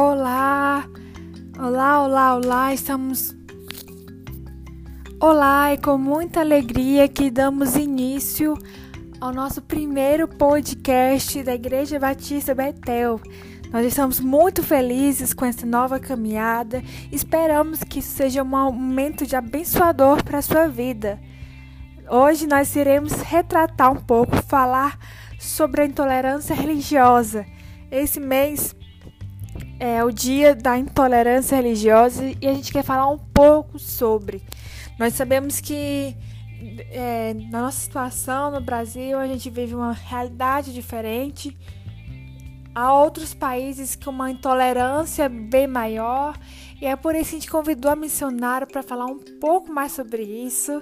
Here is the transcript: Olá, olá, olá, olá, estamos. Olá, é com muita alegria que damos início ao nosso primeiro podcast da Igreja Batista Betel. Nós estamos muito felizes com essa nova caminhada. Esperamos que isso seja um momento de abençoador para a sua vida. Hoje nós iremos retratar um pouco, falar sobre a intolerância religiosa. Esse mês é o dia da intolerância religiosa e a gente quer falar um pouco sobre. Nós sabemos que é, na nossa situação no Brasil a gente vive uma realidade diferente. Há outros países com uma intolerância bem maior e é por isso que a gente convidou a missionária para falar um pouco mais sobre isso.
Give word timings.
Olá, 0.00 0.88
olá, 1.58 2.04
olá, 2.04 2.36
olá, 2.36 2.72
estamos. 2.72 3.34
Olá, 5.20 5.70
é 5.72 5.76
com 5.76 5.98
muita 5.98 6.38
alegria 6.38 7.08
que 7.08 7.28
damos 7.32 7.74
início 7.74 8.56
ao 9.20 9.32
nosso 9.32 9.60
primeiro 9.60 10.28
podcast 10.28 11.42
da 11.42 11.52
Igreja 11.52 11.98
Batista 11.98 12.54
Betel. 12.54 13.20
Nós 13.72 13.84
estamos 13.84 14.20
muito 14.20 14.62
felizes 14.62 15.34
com 15.34 15.44
essa 15.44 15.66
nova 15.66 15.98
caminhada. 15.98 16.80
Esperamos 17.10 17.82
que 17.82 17.98
isso 17.98 18.14
seja 18.14 18.44
um 18.44 18.46
momento 18.46 19.26
de 19.26 19.34
abençoador 19.34 20.22
para 20.22 20.38
a 20.38 20.42
sua 20.42 20.68
vida. 20.68 21.18
Hoje 22.08 22.46
nós 22.46 22.76
iremos 22.76 23.14
retratar 23.14 23.90
um 23.90 23.96
pouco, 23.96 24.36
falar 24.44 24.96
sobre 25.40 25.82
a 25.82 25.86
intolerância 25.86 26.54
religiosa. 26.54 27.44
Esse 27.90 28.20
mês 28.20 28.76
é 29.78 30.04
o 30.04 30.10
dia 30.10 30.54
da 30.54 30.76
intolerância 30.76 31.56
religiosa 31.56 32.24
e 32.40 32.46
a 32.46 32.52
gente 32.52 32.72
quer 32.72 32.82
falar 32.82 33.08
um 33.08 33.18
pouco 33.18 33.78
sobre. 33.78 34.42
Nós 34.98 35.14
sabemos 35.14 35.60
que 35.60 36.16
é, 36.90 37.34
na 37.50 37.62
nossa 37.62 37.78
situação 37.80 38.50
no 38.50 38.60
Brasil 38.60 39.18
a 39.18 39.26
gente 39.26 39.48
vive 39.48 39.74
uma 39.74 39.92
realidade 39.92 40.72
diferente. 40.74 41.56
Há 42.74 42.92
outros 42.92 43.34
países 43.34 43.96
com 43.96 44.10
uma 44.10 44.30
intolerância 44.30 45.28
bem 45.28 45.66
maior 45.66 46.36
e 46.80 46.86
é 46.86 46.96
por 46.96 47.14
isso 47.14 47.30
que 47.30 47.36
a 47.36 47.38
gente 47.40 47.50
convidou 47.50 47.90
a 47.90 47.96
missionária 47.96 48.66
para 48.66 48.82
falar 48.82 49.06
um 49.06 49.18
pouco 49.40 49.72
mais 49.72 49.92
sobre 49.92 50.22
isso. 50.22 50.80